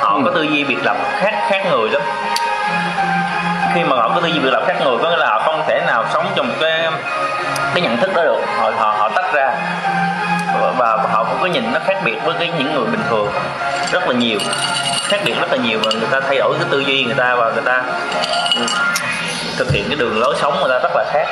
Họ 0.01 0.15
Ừ. 0.17 0.23
có 0.25 0.31
tư 0.35 0.43
duy 0.43 0.65
biệt 0.65 0.79
lập 0.85 0.97
khác 1.17 1.35
khác 1.49 1.62
người 1.71 1.91
lắm 1.91 2.03
khi 3.75 3.85
mà 3.85 3.97
họ 3.97 4.09
có 4.15 4.21
tư 4.21 4.29
duy 4.29 4.39
biệt 4.39 4.51
lập 4.51 4.63
khác 4.67 4.77
người 4.85 4.99
có 5.03 5.11
nghĩa 5.11 5.17
là 5.17 5.27
họ 5.27 5.43
không 5.45 5.63
thể 5.69 5.81
nào 5.87 6.05
sống 6.13 6.27
trong 6.37 6.49
một 6.49 6.55
cái 6.61 6.91
cái 7.75 7.83
nhận 7.83 7.97
thức 7.97 8.15
đó 8.15 8.23
được. 8.23 8.41
Họ 8.57 8.71
họ, 8.71 8.97
họ 8.99 9.09
tách 9.09 9.33
ra. 9.35 9.53
Và, 10.79 10.97
họ 11.13 11.25
cũng 11.25 11.39
có 11.41 11.47
nhìn 11.47 11.73
nó 11.73 11.81
khác 11.85 11.97
biệt 12.05 12.17
với 12.25 12.35
cái 12.39 12.53
những 12.59 12.75
người 12.75 12.87
bình 12.87 13.01
thường 13.09 13.29
rất 13.93 14.09
là 14.09 14.15
nhiều. 14.15 14.39
Khác 15.09 15.21
biệt 15.25 15.35
rất 15.41 15.53
là 15.53 15.57
nhiều 15.57 15.79
và 15.85 15.93
người 15.93 16.09
ta 16.11 16.21
thay 16.21 16.39
đổi 16.39 16.55
cái 16.59 16.69
tư 16.71 16.81
duy 16.81 17.05
người 17.05 17.15
ta 17.15 17.35
và 17.35 17.51
người 17.51 17.63
ta 17.65 17.83
thực 19.59 19.73
hiện 19.73 19.85
cái 19.89 19.97
đường 19.97 20.19
lối 20.19 20.35
sống 20.41 20.57
người 20.61 20.71
ta 20.71 20.79
rất 20.83 20.93
là 20.97 21.05
khác. 21.13 21.27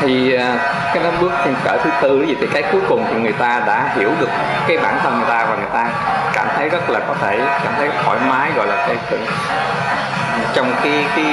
Thì 0.00 0.34
à, 0.34 0.56
cái 0.94 1.04
đó 1.04 1.10
bước 1.20 1.32
cỡ 1.64 1.76
thứ 1.84 1.90
tư 2.02 2.22
gì 2.22 2.36
thì 2.40 2.46
cái 2.52 2.62
cuối 2.72 2.80
cùng 2.88 3.06
thì 3.10 3.20
người 3.20 3.32
ta 3.32 3.62
đã 3.66 3.90
hiểu 3.96 4.10
được 4.20 4.28
cái 4.66 4.78
bản 4.78 4.98
thân 5.02 5.16
người 5.18 5.28
ta 5.28 5.44
và 5.50 5.56
người 5.56 5.70
ta 5.72 5.88
cảm 6.32 6.46
thấy 6.56 6.68
rất 6.68 6.90
là 6.90 7.00
có 7.08 7.14
thể 7.20 7.40
cảm 7.64 7.72
thấy 7.76 7.88
thoải 8.04 8.18
mái 8.28 8.50
gọi 8.56 8.66
là 8.66 8.76
cái 8.86 8.96
sự 9.10 9.18
trong 10.54 10.72
cái 10.82 11.04
cái 11.16 11.24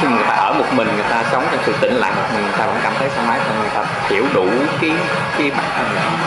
khi 0.00 0.08
người 0.08 0.24
ta 0.28 0.34
ở 0.34 0.52
một 0.52 0.64
mình, 0.72 0.88
người 0.94 1.04
ta 1.10 1.24
sống 1.32 1.44
trong 1.50 1.60
sự 1.66 1.74
tĩnh 1.80 1.94
lặng 1.94 2.12
một 2.16 2.28
mình 2.34 2.42
người 2.42 2.58
ta 2.58 2.66
vẫn 2.66 2.76
cảm 2.82 2.92
thấy 2.98 3.08
thoải 3.08 3.26
mái 3.28 3.38
và 3.38 3.54
người 3.60 3.70
ta 3.74 3.84
hiểu 4.08 4.24
đủ 4.34 4.46
cái 4.80 4.92
cái 5.38 5.50
bản 5.50 5.66
thân 5.76 5.86
mình. 5.94 6.18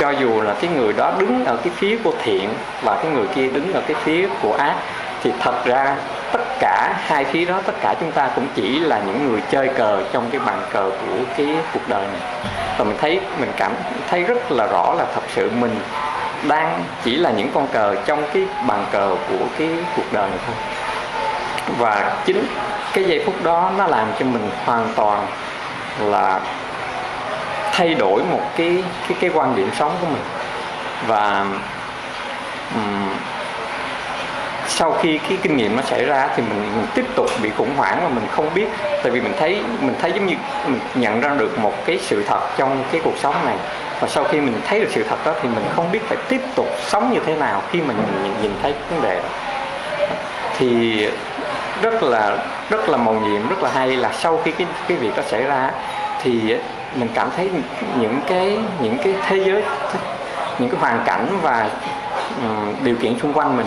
Cho 0.00 0.10
dù 0.10 0.40
là 0.40 0.54
cái 0.60 0.70
người 0.70 0.92
đó 0.92 1.12
đứng 1.18 1.44
ở 1.44 1.56
cái 1.56 1.72
phía 1.76 1.98
của 2.04 2.12
thiện 2.22 2.48
và 2.82 2.94
cái 2.94 3.12
người 3.12 3.26
kia 3.34 3.48
đứng 3.48 3.72
ở 3.72 3.80
cái 3.86 3.96
phía 4.04 4.28
của 4.42 4.54
ác, 4.54 4.74
thì 5.22 5.32
thật 5.40 5.64
ra 5.64 5.96
tất 6.32 6.40
cả 6.60 6.94
hai 7.06 7.24
phía 7.24 7.44
đó, 7.44 7.60
tất 7.66 7.72
cả 7.80 7.94
chúng 8.00 8.12
ta 8.12 8.28
cũng 8.34 8.46
chỉ 8.54 8.80
là 8.80 9.00
những 9.06 9.30
người 9.30 9.42
chơi 9.50 9.68
cờ 9.68 10.02
trong 10.12 10.30
cái 10.30 10.40
bàn 10.46 10.62
cờ 10.72 10.90
của 10.90 11.24
cái 11.36 11.46
cuộc 11.72 11.88
đời 11.88 12.02
này. 12.02 12.44
Và 12.78 12.84
mình 12.84 12.96
thấy, 13.00 13.20
mình 13.40 13.52
cảm 13.56 13.72
thấy 14.10 14.22
rất 14.22 14.52
là 14.52 14.66
rõ 14.66 14.94
là 14.98 15.04
thật 15.14 15.22
sự 15.34 15.50
mình 15.50 15.80
đang 16.48 16.84
chỉ 17.04 17.16
là 17.16 17.30
những 17.30 17.50
con 17.54 17.68
cờ 17.68 17.94
trong 18.06 18.22
cái 18.34 18.42
bàn 18.66 18.86
cờ 18.92 19.16
của 19.28 19.44
cái 19.58 19.68
cuộc 19.96 20.12
đời 20.12 20.30
này 20.30 20.38
thôi 20.46 20.56
và 21.78 22.16
chính 22.24 22.46
cái 22.92 23.04
giây 23.04 23.22
phút 23.26 23.42
đó 23.42 23.72
nó 23.78 23.86
làm 23.86 24.08
cho 24.18 24.24
mình 24.24 24.50
hoàn 24.64 24.88
toàn 24.96 25.26
là 26.00 26.40
thay 27.72 27.94
đổi 27.94 28.22
một 28.30 28.40
cái 28.56 28.84
cái 29.08 29.18
cái 29.20 29.30
quan 29.34 29.56
điểm 29.56 29.70
sống 29.78 29.92
của 30.00 30.06
mình. 30.06 30.22
Và 31.06 31.46
um, 32.74 33.08
sau 34.68 34.92
khi 35.02 35.18
cái 35.18 35.38
kinh 35.42 35.56
nghiệm 35.56 35.76
nó 35.76 35.82
xảy 35.82 36.04
ra 36.04 36.28
thì 36.36 36.42
mình, 36.42 36.72
mình 36.76 36.86
tiếp 36.94 37.04
tục 37.14 37.26
bị 37.42 37.50
khủng 37.56 37.76
hoảng 37.76 38.00
và 38.02 38.08
mình 38.08 38.26
không 38.30 38.54
biết. 38.54 38.66
Tại 39.02 39.12
vì 39.12 39.20
mình 39.20 39.32
thấy 39.38 39.62
mình 39.80 39.94
thấy 40.00 40.12
giống 40.12 40.26
như 40.26 40.34
mình 40.66 40.80
nhận 40.94 41.20
ra 41.20 41.28
được 41.28 41.58
một 41.58 41.74
cái 41.86 41.98
sự 42.02 42.24
thật 42.28 42.40
trong 42.56 42.84
cái 42.92 43.00
cuộc 43.04 43.18
sống 43.18 43.34
này. 43.44 43.56
Và 44.00 44.08
sau 44.08 44.24
khi 44.24 44.40
mình 44.40 44.60
thấy 44.66 44.80
được 44.80 44.88
sự 44.90 45.04
thật 45.08 45.16
đó 45.24 45.34
thì 45.42 45.48
mình 45.48 45.64
không 45.76 45.92
biết 45.92 46.00
phải 46.08 46.18
tiếp 46.28 46.40
tục 46.54 46.68
sống 46.86 47.12
như 47.12 47.20
thế 47.26 47.34
nào 47.34 47.62
khi 47.70 47.80
mình 47.80 47.96
nhìn, 48.22 48.42
nhìn 48.42 48.52
thấy 48.62 48.74
vấn 48.90 49.02
đề 49.02 49.14
đó. 49.14 49.28
Thì 50.58 51.08
rất 51.82 52.02
là 52.02 52.36
rất 52.70 52.88
là 52.88 52.96
màu 52.96 53.14
nhiệm 53.14 53.48
rất 53.48 53.62
là 53.62 53.70
hay 53.70 53.96
là 53.96 54.12
sau 54.12 54.40
khi 54.44 54.50
cái 54.50 54.66
cái 54.88 54.96
việc 54.98 55.16
đó 55.16 55.22
xảy 55.26 55.42
ra 55.42 55.70
thì 56.22 56.56
mình 56.94 57.08
cảm 57.14 57.28
thấy 57.36 57.50
những 58.00 58.20
cái 58.26 58.58
những 58.80 58.96
cái 59.04 59.14
thế 59.26 59.36
giới 59.36 59.62
những 60.58 60.70
cái 60.70 60.80
hoàn 60.80 61.02
cảnh 61.04 61.26
và 61.42 61.68
um, 62.42 62.74
điều 62.84 62.96
kiện 62.96 63.18
xung 63.18 63.32
quanh 63.32 63.56
mình 63.56 63.66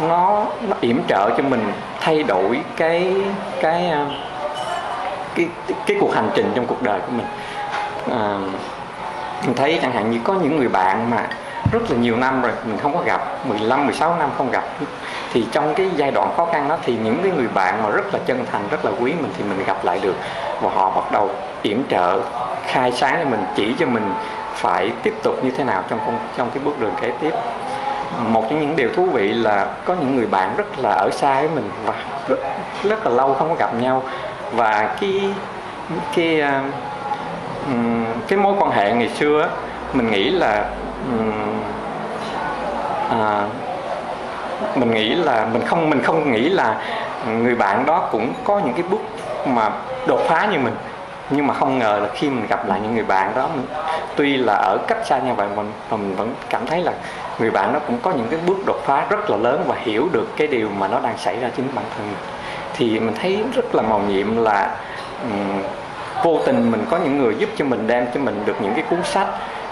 nó 0.00 0.46
nó 0.68 0.76
yểm 0.80 1.00
trợ 1.08 1.30
cho 1.36 1.42
mình 1.42 1.72
thay 2.00 2.22
đổi 2.22 2.60
cái 2.76 3.14
cái 3.60 3.88
ờ, 3.90 4.06
cái 5.34 5.48
cái 5.86 5.96
cuộc 6.00 6.14
hành 6.14 6.30
trình 6.34 6.52
trong 6.54 6.66
cuộc 6.66 6.82
đời 6.82 7.00
của 7.00 7.12
mình. 7.12 7.26
À, 8.10 8.38
mình 9.46 9.54
thấy 9.56 9.78
chẳng 9.82 9.92
hạn 9.92 10.10
như 10.10 10.18
có 10.24 10.34
những 10.34 10.56
người 10.56 10.68
bạn 10.68 11.10
mà 11.10 11.28
rất 11.72 11.90
là 11.90 11.96
nhiều 11.96 12.16
năm 12.16 12.42
rồi 12.42 12.52
mình 12.64 12.78
không 12.82 12.94
có 12.94 13.02
gặp 13.02 13.20
15 13.46 13.86
16 13.86 14.16
năm 14.18 14.30
không 14.38 14.50
gặp 14.50 14.64
thì 15.32 15.46
trong 15.52 15.74
cái 15.74 15.90
giai 15.96 16.10
đoạn 16.10 16.32
khó 16.36 16.46
khăn 16.52 16.68
đó 16.68 16.76
thì 16.84 16.96
những 17.04 17.18
cái 17.22 17.32
người 17.36 17.48
bạn 17.54 17.82
mà 17.82 17.90
rất 17.90 18.14
là 18.14 18.20
chân 18.26 18.44
thành 18.52 18.62
rất 18.70 18.84
là 18.84 18.90
quý 19.00 19.12
mình 19.20 19.30
thì 19.38 19.44
mình 19.44 19.64
gặp 19.66 19.84
lại 19.84 19.98
được. 20.02 20.14
Và 20.60 20.70
họ 20.74 20.90
bắt 20.90 21.12
đầu 21.12 21.30
yểm 21.62 21.78
trợ 21.88 22.20
khai 22.66 22.92
sáng 22.92 23.18
cho 23.22 23.30
mình 23.30 23.44
chỉ 23.54 23.74
cho 23.78 23.86
mình 23.86 24.14
phải 24.54 24.90
tiếp 25.02 25.14
tục 25.22 25.44
như 25.44 25.50
thế 25.50 25.64
nào 25.64 25.82
trong 25.88 25.98
trong 26.36 26.50
cái 26.54 26.62
bước 26.64 26.80
đường 26.80 26.94
kế 27.00 27.10
tiếp. 27.20 27.30
Một 28.26 28.44
trong 28.50 28.60
những 28.60 28.76
điều 28.76 28.88
thú 28.96 29.06
vị 29.06 29.32
là 29.32 29.66
có 29.84 29.94
những 29.94 30.16
người 30.16 30.26
bạn 30.26 30.56
rất 30.56 30.78
là 30.78 30.90
ở 30.90 31.10
xa 31.10 31.40
với 31.40 31.48
mình 31.54 31.70
và 31.84 31.94
rất, 32.28 32.38
rất 32.82 33.06
là 33.06 33.12
lâu 33.12 33.34
không 33.34 33.48
có 33.48 33.54
gặp 33.54 33.74
nhau. 33.74 34.02
Và 34.52 34.96
cái 35.00 35.20
cái 36.16 36.40
à, 36.40 36.62
cái 38.28 38.38
mối 38.38 38.54
quan 38.58 38.70
hệ 38.70 38.92
ngày 38.92 39.08
xưa 39.08 39.48
mình 39.92 40.10
nghĩ 40.10 40.30
là 40.30 40.64
à, 43.10 43.46
mình 44.74 44.94
nghĩ 44.94 45.14
là 45.14 45.46
mình 45.52 45.62
không 45.66 45.90
mình 45.90 46.02
không 46.02 46.32
nghĩ 46.32 46.48
là 46.48 46.76
người 47.26 47.54
bạn 47.54 47.86
đó 47.86 48.08
cũng 48.12 48.32
có 48.44 48.60
những 48.64 48.74
cái 48.74 48.82
bước 48.90 49.00
mà 49.46 49.70
đột 50.06 50.20
phá 50.28 50.48
như 50.52 50.58
mình. 50.58 50.74
Nhưng 51.30 51.46
mà 51.46 51.54
không 51.54 51.78
ngờ 51.78 51.98
là 52.02 52.08
khi 52.14 52.30
mình 52.30 52.46
gặp 52.48 52.68
lại 52.68 52.80
những 52.82 52.94
người 52.94 53.04
bạn 53.04 53.32
đó 53.36 53.48
mình, 53.54 53.66
tuy 54.16 54.36
là 54.36 54.54
ở 54.54 54.78
cách 54.88 55.06
xa 55.06 55.18
nhau 55.18 55.34
vậy 55.34 55.48
mà, 55.56 55.62
mà 55.90 55.96
mình 55.96 56.16
vẫn 56.16 56.34
cảm 56.50 56.66
thấy 56.66 56.82
là 56.82 56.92
người 57.38 57.50
bạn 57.50 57.72
đó 57.72 57.78
cũng 57.86 57.98
có 58.02 58.10
những 58.10 58.26
cái 58.30 58.40
bước 58.46 58.56
đột 58.66 58.80
phá 58.84 59.06
rất 59.10 59.30
là 59.30 59.36
lớn 59.36 59.64
và 59.66 59.76
hiểu 59.80 60.08
được 60.12 60.28
cái 60.36 60.46
điều 60.46 60.68
mà 60.78 60.88
nó 60.88 61.00
đang 61.02 61.18
xảy 61.18 61.40
ra 61.40 61.48
chính 61.56 61.66
bản 61.74 61.84
thân 61.96 62.06
mình. 62.06 62.18
Thì 62.74 63.00
mình 63.00 63.14
thấy 63.20 63.44
rất 63.54 63.74
là 63.74 63.82
màu 63.82 63.98
nhiệm 63.98 64.36
là 64.36 64.70
um, 65.22 65.62
vô 66.22 66.38
tình 66.46 66.70
mình 66.70 66.84
có 66.90 66.98
những 66.98 67.18
người 67.18 67.34
giúp 67.38 67.48
cho 67.56 67.64
mình 67.64 67.86
đem 67.86 68.06
cho 68.14 68.20
mình 68.20 68.42
được 68.46 68.56
những 68.60 68.74
cái 68.74 68.84
cuốn 68.90 69.02
sách 69.04 69.28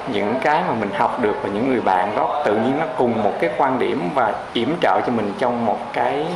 những 0.06 0.34
cái 0.42 0.62
mà 0.68 0.74
mình 0.80 0.90
học 0.98 1.20
được 1.20 1.36
và 1.42 1.48
những 1.48 1.68
người 1.70 1.80
bạn 1.80 2.16
đó 2.16 2.42
tự 2.44 2.56
nhiên 2.56 2.78
nó 2.78 2.84
cùng 2.98 3.22
một 3.22 3.32
cái 3.40 3.50
quan 3.56 3.78
điểm 3.78 4.10
và 4.14 4.32
yểm 4.52 4.68
trợ 4.80 5.00
cho 5.00 5.12
mình 5.12 5.32
trong 5.38 5.66
một 5.66 5.78
cái 5.92 6.26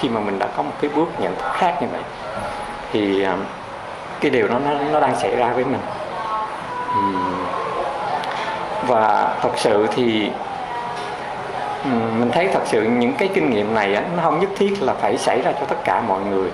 khi 0.00 0.08
mà 0.08 0.20
mình 0.20 0.38
đã 0.38 0.46
có 0.56 0.62
một 0.62 0.72
cái 0.80 0.90
bước 0.94 1.08
nhận 1.18 1.34
thức 1.36 1.52
khác 1.52 1.74
như 1.80 1.86
vậy. 1.92 2.00
Thì 2.92 3.24
à, 3.24 3.36
cái 4.20 4.30
điều 4.30 4.48
đó 4.48 4.58
nó 4.64 4.70
nó 4.92 5.00
đang 5.00 5.16
xảy 5.16 5.36
ra 5.36 5.48
với 5.48 5.64
mình. 5.64 5.80
Và 8.86 9.34
thật 9.42 9.52
sự 9.56 9.86
thì 9.94 10.30
mình 12.18 12.30
thấy 12.32 12.48
thật 12.52 12.62
sự 12.64 12.82
những 12.82 13.12
cái 13.12 13.28
kinh 13.34 13.50
nghiệm 13.50 13.74
này 13.74 13.98
nó 14.16 14.22
không 14.22 14.40
nhất 14.40 14.50
thiết 14.56 14.82
là 14.82 14.94
phải 14.94 15.18
xảy 15.18 15.42
ra 15.42 15.52
cho 15.52 15.66
tất 15.66 15.76
cả 15.84 16.02
mọi 16.08 16.20
người. 16.20 16.50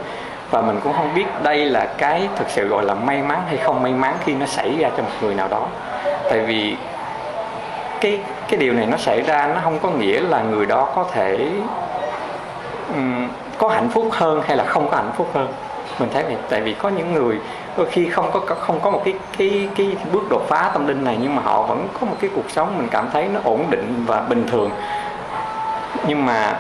Và 0.50 0.60
mình 0.60 0.80
cũng 0.84 0.92
không 0.92 1.14
biết 1.14 1.26
đây 1.42 1.64
là 1.64 1.88
cái 1.98 2.28
thực 2.36 2.50
sự 2.50 2.68
gọi 2.68 2.84
là 2.84 2.94
may 2.94 3.22
mắn 3.22 3.42
hay 3.46 3.56
không 3.56 3.82
may 3.82 3.92
mắn 3.92 4.14
khi 4.24 4.34
nó 4.34 4.46
xảy 4.46 4.76
ra 4.78 4.90
cho 4.96 5.02
một 5.02 5.10
người 5.20 5.34
nào 5.34 5.48
đó 5.48 5.66
tại 6.30 6.40
vì 6.40 6.76
cái 8.00 8.20
cái 8.48 8.60
điều 8.60 8.72
này 8.72 8.86
nó 8.86 8.96
xảy 8.96 9.22
ra 9.22 9.46
nó 9.54 9.60
không 9.64 9.78
có 9.78 9.90
nghĩa 9.90 10.20
là 10.20 10.42
người 10.42 10.66
đó 10.66 10.88
có 10.94 11.04
thể 11.12 11.50
um, 12.94 13.28
có 13.58 13.68
hạnh 13.68 13.88
phúc 13.88 14.08
hơn 14.12 14.42
hay 14.46 14.56
là 14.56 14.64
không 14.64 14.90
có 14.90 14.96
hạnh 14.96 15.12
phúc 15.16 15.30
hơn. 15.34 15.48
Mình 15.98 16.08
thấy 16.14 16.22
vậy 16.22 16.36
tại 16.48 16.60
vì 16.60 16.74
có 16.74 16.88
những 16.88 17.12
người 17.12 17.36
đôi 17.76 17.86
khi 17.86 18.08
không 18.08 18.30
có 18.32 18.40
không 18.54 18.80
có 18.80 18.90
một 18.90 19.02
cái 19.04 19.14
cái 19.38 19.68
cái 19.76 19.96
bước 20.12 20.22
đột 20.30 20.42
phá 20.48 20.70
tâm 20.72 20.86
linh 20.86 21.04
này 21.04 21.18
nhưng 21.22 21.36
mà 21.36 21.42
họ 21.42 21.62
vẫn 21.62 21.88
có 22.00 22.06
một 22.06 22.16
cái 22.20 22.30
cuộc 22.34 22.50
sống 22.50 22.78
mình 22.78 22.88
cảm 22.90 23.08
thấy 23.12 23.28
nó 23.34 23.40
ổn 23.44 23.64
định 23.70 24.04
và 24.06 24.20
bình 24.20 24.46
thường. 24.50 24.70
Nhưng 26.06 26.26
mà 26.26 26.58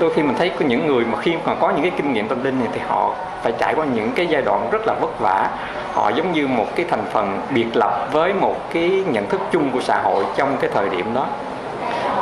đôi 0.00 0.14
khi 0.14 0.22
mình 0.22 0.36
thấy 0.38 0.48
có 0.58 0.64
những 0.64 0.86
người 0.86 1.04
mà 1.04 1.18
khi 1.18 1.34
mà 1.44 1.54
có 1.54 1.70
những 1.70 1.82
cái 1.82 1.92
kinh 1.96 2.12
nghiệm 2.12 2.28
tâm 2.28 2.44
linh 2.44 2.58
này 2.58 2.68
thì 2.72 2.80
họ 2.88 3.14
phải 3.42 3.52
trải 3.58 3.74
qua 3.76 3.86
những 3.94 4.12
cái 4.12 4.26
giai 4.26 4.42
đoạn 4.42 4.68
rất 4.70 4.86
là 4.86 4.94
vất 5.00 5.20
vả 5.20 5.48
họ 5.94 6.08
giống 6.08 6.32
như 6.32 6.46
một 6.46 6.66
cái 6.76 6.86
thành 6.90 7.04
phần 7.12 7.40
biệt 7.50 7.66
lập 7.76 8.08
với 8.12 8.32
một 8.32 8.56
cái 8.72 9.04
nhận 9.06 9.28
thức 9.28 9.40
chung 9.50 9.70
của 9.70 9.80
xã 9.80 10.00
hội 10.02 10.24
trong 10.36 10.56
cái 10.60 10.70
thời 10.74 10.88
điểm 10.88 11.14
đó. 11.14 11.26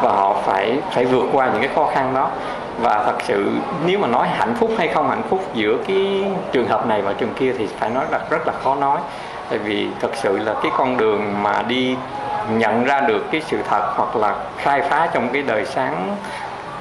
Và 0.03 0.11
họ 0.11 0.37
phải 0.45 0.79
phải 0.91 1.05
vượt 1.05 1.25
qua 1.33 1.47
những 1.47 1.61
cái 1.61 1.71
khó 1.75 1.91
khăn 1.95 2.15
đó. 2.15 2.29
Và 2.81 3.03
thật 3.07 3.17
sự 3.23 3.51
nếu 3.87 3.99
mà 3.99 4.09
nói 4.09 4.29
hạnh 4.29 4.55
phúc 4.55 4.71
hay 4.79 4.89
không 4.89 5.09
hạnh 5.09 5.23
phúc 5.31 5.45
giữa 5.55 5.77
cái 5.89 6.25
trường 6.53 6.69
hợp 6.69 6.87
này 6.87 7.03
và 7.03 7.13
trường 7.13 7.35
kia 7.35 7.53
thì 7.59 7.67
phải 7.79 7.91
nói 7.91 8.05
là 8.11 8.21
rất 8.31 8.47
là 8.47 8.53
khó 8.65 8.75
nói. 8.75 8.99
Tại 9.51 9.59
vì 9.59 9.89
thật 10.01 10.11
sự 10.15 10.39
là 10.39 10.55
cái 10.63 10.73
con 10.77 10.97
đường 10.97 11.43
mà 11.43 11.63
đi 11.69 11.97
nhận 12.51 12.85
ra 12.85 13.01
được 13.01 13.25
cái 13.33 13.43
sự 13.47 13.59
thật 13.69 13.93
hoặc 13.97 14.17
là 14.17 14.35
khai 14.59 14.81
phá 14.81 15.09
trong 15.13 15.29
cái 15.33 15.43
đời 15.43 15.65
sáng 15.65 16.17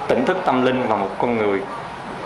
tỉnh 0.08 0.26
thức 0.26 0.38
tâm 0.46 0.66
linh 0.66 0.84
và 0.88 0.96
một 0.96 1.10
con 1.18 1.38
người 1.38 1.62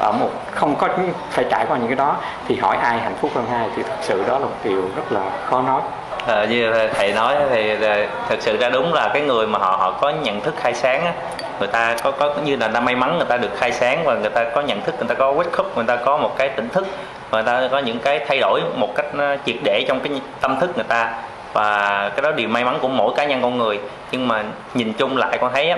ở 0.05 0.11
một 0.11 0.29
không 0.51 0.75
có 0.75 0.87
phải 1.29 1.45
trải 1.51 1.65
qua 1.69 1.77
những 1.77 1.87
cái 1.87 1.95
đó 1.95 2.15
thì 2.47 2.55
hỏi 2.55 2.77
ai 2.77 2.99
hạnh 2.99 3.15
phúc 3.21 3.31
hơn 3.35 3.45
ai 3.53 3.69
thì 3.75 3.83
thật 3.83 3.97
sự 4.01 4.23
đó 4.27 4.39
là 4.39 4.45
một 4.45 4.57
điều 4.63 4.81
rất 4.95 5.11
là 5.11 5.21
khó 5.45 5.61
nói. 5.61 5.81
À, 6.27 6.45
như 6.49 6.73
thầy 6.93 7.13
nói 7.13 7.35
thì 7.49 7.75
ờ, 7.81 8.05
thật 8.29 8.35
sự 8.39 8.57
ra 8.57 8.69
đúng 8.69 8.93
là 8.93 9.09
cái 9.13 9.21
người 9.21 9.47
mà 9.47 9.59
họ 9.59 9.77
họ 9.79 9.91
có 10.01 10.09
nhận 10.09 10.41
thức 10.41 10.55
khai 10.57 10.73
sáng 10.73 11.05
á, 11.05 11.13
người 11.59 11.67
ta 11.67 11.95
có 12.03 12.11
có 12.11 12.33
như 12.45 12.55
là 12.55 12.67
ta 12.67 12.79
may 12.79 12.95
mắn 12.95 13.17
người 13.17 13.25
ta 13.25 13.37
được 13.37 13.51
khai 13.57 13.71
sáng 13.71 14.03
và 14.05 14.15
người 14.15 14.29
ta 14.29 14.43
có 14.55 14.61
nhận 14.61 14.81
thức 14.81 14.95
người 14.99 15.07
ta 15.07 15.15
có 15.15 15.33
wake 15.33 15.61
up 15.61 15.75
người 15.75 15.85
ta 15.85 15.95
có 15.95 16.17
một 16.17 16.37
cái 16.37 16.49
tỉnh 16.49 16.69
thức 16.69 16.87
người 17.31 17.43
ta 17.43 17.67
có 17.71 17.79
những 17.79 17.99
cái 17.99 18.19
thay 18.27 18.39
đổi 18.39 18.61
một 18.75 18.95
cách 18.95 19.05
ờ, 19.17 19.37
triệt 19.45 19.55
để 19.63 19.85
trong 19.87 19.99
cái 19.99 20.21
tâm 20.41 20.59
thức 20.59 20.71
người 20.75 20.85
ta. 20.87 21.13
Và 21.53 22.09
cái 22.15 22.21
đó 22.21 22.31
điều 22.31 22.49
may 22.49 22.65
mắn 22.65 22.77
của 22.81 22.87
mỗi 22.87 23.13
cá 23.15 23.25
nhân 23.25 23.41
con 23.41 23.57
người. 23.57 23.79
Nhưng 24.11 24.27
mà 24.27 24.43
nhìn 24.73 24.93
chung 24.93 25.17
lại 25.17 25.37
con 25.41 25.53
thấy 25.53 25.69
á 25.69 25.77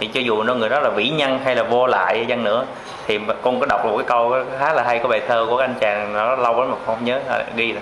thì 0.00 0.06
cho 0.06 0.20
dù 0.20 0.42
nó 0.42 0.54
người 0.54 0.68
đó 0.68 0.80
là 0.80 0.88
vĩ 0.88 1.08
nhân 1.08 1.38
hay 1.44 1.56
là 1.56 1.62
vô 1.62 1.86
lại 1.86 2.26
chăng 2.28 2.44
nữa 2.44 2.64
thì 3.06 3.20
con 3.42 3.60
có 3.60 3.66
đọc 3.66 3.84
một 3.84 3.96
cái 3.96 4.06
câu 4.06 4.34
khá 4.58 4.72
là 4.72 4.82
hay 4.82 4.98
của 4.98 5.08
bài 5.08 5.20
thơ 5.28 5.46
của 5.50 5.58
anh 5.58 5.74
chàng 5.80 6.12
nó 6.12 6.36
lâu 6.36 6.60
lắm 6.60 6.70
mà 6.70 6.76
không 6.86 7.04
nhớ 7.04 7.20
à, 7.28 7.38
ghi 7.56 7.72
là 7.72 7.80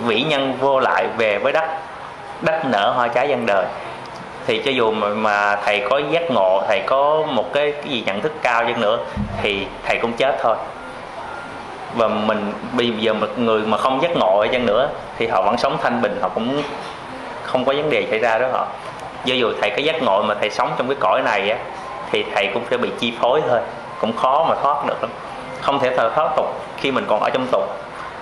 vĩ 0.00 0.22
nhân 0.22 0.54
vô 0.60 0.80
lại 0.80 1.06
về 1.18 1.38
với 1.38 1.52
đất 1.52 1.64
đất 2.40 2.64
nở 2.64 2.92
hoa 2.96 3.08
trái 3.08 3.28
dân 3.28 3.46
đời. 3.46 3.64
Thì 4.46 4.62
cho 4.64 4.70
dù 4.70 4.90
mà, 4.90 5.08
mà 5.08 5.56
thầy 5.64 5.86
có 5.90 6.00
giác 6.10 6.30
ngộ 6.30 6.62
thầy 6.68 6.82
có 6.86 7.22
một 7.26 7.52
cái, 7.52 7.72
cái 7.72 7.88
gì 7.88 8.02
nhận 8.06 8.20
thức 8.20 8.32
cao 8.42 8.64
hơn 8.64 8.80
nữa 8.80 8.98
thì 9.42 9.66
thầy 9.84 9.98
cũng 9.98 10.12
chết 10.12 10.36
thôi. 10.42 10.56
Và 11.94 12.08
mình 12.08 12.52
bây 12.72 12.90
giờ 12.90 13.14
một 13.14 13.38
người 13.38 13.62
mà 13.62 13.76
không 13.76 14.02
giác 14.02 14.16
ngộ 14.16 14.46
chăng 14.52 14.66
nữa 14.66 14.88
thì 15.18 15.26
họ 15.26 15.42
vẫn 15.42 15.58
sống 15.58 15.76
thanh 15.82 16.02
bình 16.02 16.18
họ 16.20 16.28
cũng 16.28 16.62
không 17.42 17.64
có 17.64 17.72
vấn 17.72 17.90
đề 17.90 18.06
xảy 18.10 18.18
ra 18.18 18.38
đó 18.38 18.46
họ 18.52 18.66
do 19.24 19.34
dù 19.34 19.52
thầy 19.60 19.70
có 19.70 19.76
giác 19.76 20.02
ngộ 20.02 20.22
mà 20.22 20.34
thầy 20.40 20.50
sống 20.50 20.72
trong 20.78 20.88
cái 20.88 20.96
cõi 21.00 21.22
này 21.24 21.50
á 21.50 21.58
thì 22.12 22.24
thầy 22.34 22.50
cũng 22.54 22.62
sẽ 22.70 22.76
bị 22.76 22.90
chi 22.98 23.14
phối 23.20 23.42
thôi. 23.48 23.60
Cũng 24.00 24.16
khó 24.16 24.46
mà 24.48 24.54
thoát 24.62 24.86
được 24.86 25.02
lắm. 25.02 25.10
Không 25.60 25.78
thể 25.78 25.96
thoát 25.96 26.30
tục 26.36 26.46
khi 26.76 26.90
mình 26.90 27.04
còn 27.08 27.20
ở 27.20 27.30
trong 27.30 27.46
tục. 27.52 27.62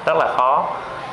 Rất 0.07 0.17
là 0.17 0.29
khó. 0.37 0.67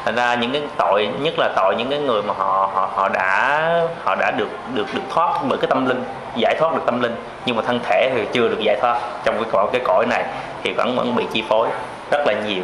Thành 0.06 0.16
ra 0.16 0.36
những 0.36 0.52
cái 0.52 0.62
tội 0.78 1.10
nhất 1.20 1.34
là 1.40 1.50
tội 1.56 1.76
những 1.76 1.90
cái 1.90 2.00
người 2.00 2.22
mà 2.22 2.34
họ 2.38 2.70
họ 2.74 2.90
họ 2.96 3.10
đã 3.10 3.62
họ 4.04 4.16
đã 4.16 4.32
được 4.32 4.50
được 4.74 4.86
được 4.94 5.02
thoát 5.10 5.32
bởi 5.50 5.58
cái 5.58 5.68
tâm 5.70 5.86
linh 5.86 6.04
giải 6.36 6.56
thoát 6.60 6.74
được 6.74 6.82
tâm 6.86 7.02
linh 7.02 7.16
nhưng 7.46 7.56
mà 7.56 7.62
thân 7.68 7.80
thể 7.84 8.12
thì 8.16 8.22
chưa 8.34 8.48
được 8.48 8.60
giải 8.60 8.78
thoát 8.82 9.00
trong 9.24 9.36
cái 9.36 9.46
cõi 9.52 9.68
cái 9.72 9.82
cõi 9.86 10.06
này 10.06 10.24
thì 10.64 10.74
vẫn 10.74 10.96
vẫn 10.96 11.16
bị 11.16 11.26
chi 11.34 11.44
phối 11.50 11.68
rất 12.12 12.28
là 12.28 12.34
nhiều. 12.34 12.64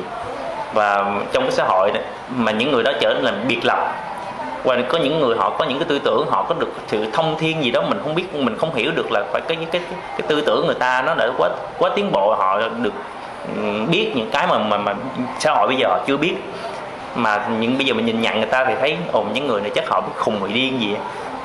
Và 0.74 1.06
trong 1.34 1.44
cái 1.44 1.51
xã 1.51 1.63
hội 1.63 1.92
này, 1.92 2.04
mà 2.30 2.51
những 2.51 2.72
người 2.72 2.84
đó 2.84 2.92
trở 3.00 3.13
nên 3.13 3.24
là 3.24 3.32
biệt 3.48 3.60
lập 3.63 3.94
và 4.63 4.77
có 4.89 4.98
những 4.98 5.20
người 5.20 5.36
họ 5.38 5.50
có 5.50 5.65
những 5.65 5.80
cái 5.80 5.88
tư 5.89 6.00
tưởng 6.00 6.25
họ 6.30 6.46
có 6.50 6.56
được 6.60 6.74
sự 6.88 7.06
thông 7.13 7.36
thiên 7.39 7.63
gì 7.63 7.72
đó 7.72 7.82
mình 7.82 8.00
không 8.03 8.15
biết 8.15 8.36
mình 8.36 8.58
không 8.58 8.75
hiểu 8.75 8.91
được 8.96 9.12
là 9.12 9.24
phải 9.32 9.41
cái 9.48 9.58
cái 9.58 9.68
cái, 9.72 9.82
cái 10.18 10.27
tư 10.27 10.41
tưởng 10.41 10.65
người 10.65 10.75
ta 10.75 11.01
nó 11.01 11.15
đã 11.15 11.30
quá 11.38 11.50
quá 11.77 11.89
tiến 11.96 12.12
bộ 12.12 12.36
họ 12.36 12.60
được 12.82 12.94
biết 13.89 14.12
những 14.15 14.30
cái 14.32 14.48
mà 14.48 14.58
mà, 14.58 14.77
mà 14.77 14.96
xã 15.39 15.51
hội 15.51 15.68
bây 15.68 15.77
giờ 15.77 15.88
họ 15.88 16.00
chưa 16.08 16.18
biết. 16.18 16.36
Mà 17.15 17.48
những 17.60 17.77
bây 17.77 17.86
giờ 17.86 17.94
mình 17.94 18.06
nhìn 18.06 18.22
nhận 18.22 18.38
người 18.38 18.46
ta 18.46 18.65
thì 18.65 18.74
thấy 18.80 18.98
ồ 19.12 19.25
những 19.34 19.48
người 19.48 19.62
này 19.62 19.72
chắc 19.75 19.89
họ 19.89 20.01
biết 20.01 20.13
khùng 20.18 20.39
bị 20.44 20.53
điên 20.53 20.82
gì 20.82 20.96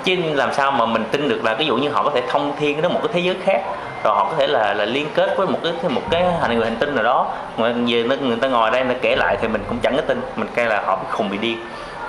chứ 0.05 0.17
làm 0.33 0.55
sao 0.55 0.71
mà 0.71 0.87
mình 0.87 1.05
tin 1.11 1.29
được 1.29 1.45
là 1.45 1.55
ví 1.55 1.67
dụ 1.67 1.77
như 1.77 1.89
họ 1.89 2.03
có 2.03 2.11
thể 2.11 2.23
thông 2.29 2.53
thiên 2.59 2.83
đến 2.83 2.93
một 2.93 3.01
cái 3.03 3.13
thế 3.13 3.21
giới 3.21 3.37
khác 3.45 3.63
rồi 4.05 4.15
họ 4.15 4.25
có 4.25 4.33
thể 4.39 4.47
là 4.47 4.75
là 4.75 4.85
liên 4.85 5.07
kết 5.15 5.37
với 5.37 5.47
một 5.47 5.59
cái 5.63 5.73
một 5.89 6.03
cái 6.11 6.25
hành 6.41 6.57
người 6.57 6.65
hành 6.65 6.77
tinh 6.77 6.95
nào 6.95 7.05
đó. 7.05 7.27
Mà 7.57 7.73
về 7.87 8.03
người 8.21 8.37
ta 8.41 8.49
ngồi 8.49 8.71
đây 8.71 8.85
người 8.85 8.95
ta 8.95 9.01
kể 9.03 9.17
lại 9.17 9.37
thì 9.41 9.49
mình 9.49 9.65
cũng 9.69 9.79
chẳng 9.83 9.97
có 9.97 10.03
tin 10.03 10.21
mình 10.37 10.49
coi 10.57 10.67
là 10.67 10.83
họ 10.87 10.97
bị 10.97 11.07
khùng 11.11 11.31
bị 11.31 11.39
điên 11.39 11.59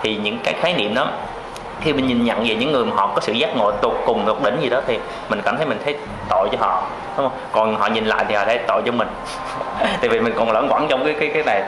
thì 0.08 0.18
những 0.24 0.40
cái 0.44 0.54
khái 0.54 0.74
niệm 0.74 0.94
đó, 0.94 1.12
khi 1.82 1.94
mình 1.94 2.08
nhìn 2.08 2.26
nhận 2.26 2.40
về 2.48 2.56
những 2.56 2.72
người 2.72 2.86
mà 2.86 2.96
họ 2.96 3.12
có 3.16 3.22
sự 3.22 3.34
giác 3.34 3.58
ngộ 3.58 3.72
tột 3.72 3.94
cùng 4.06 4.26
tột 4.26 4.38
đỉnh 4.44 4.62
gì 4.62 4.70
đó 4.70 4.82
thì 4.88 5.00
mình 5.30 5.42
cảm 5.46 5.58
thấy 5.58 5.66
mình 5.66 5.78
thấy 5.86 5.96
tội 6.30 6.50
cho 6.52 6.58
họ, 6.60 6.84
đúng 7.18 7.30
không? 7.30 7.40
Còn 7.52 7.76
họ 7.76 7.88
nhìn 7.88 8.06
lại 8.06 8.26
thì 8.28 8.36
họ 8.36 8.46
thấy 8.46 8.60
tội 8.68 8.82
cho 8.86 8.92
mình. 8.92 9.08
Tại 9.80 10.10
vì 10.10 10.20
mình 10.20 10.34
còn 10.38 10.52
lẫn 10.52 10.68
quẩn 10.72 10.88
trong 10.88 11.06
cái 11.06 11.16
cái 11.20 11.30
cái 11.34 11.44
này. 11.44 11.64